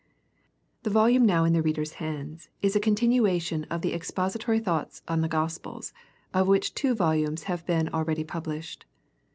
The 0.81 0.89
volume 0.89 1.27
now 1.27 1.43
in 1.43 1.53
the 1.53 1.61
reader's 1.61 1.93
hands, 2.01 2.49
is 2.63 2.75
a 2.75 2.79
continuation 2.79 3.65
of 3.65 3.83
the" 3.83 3.93
Expository 3.93 4.57
Thoughts 4.59 5.03
on 5.07 5.21
the 5.21 5.29
Gospels/' 5.29 5.93
of 6.33 6.47
which 6.47 6.73
two 6.73 6.95
volumes 6.95 7.43
have 7.43 7.63
been 7.67 7.87
already 7.89 8.23
published. 8.23 8.87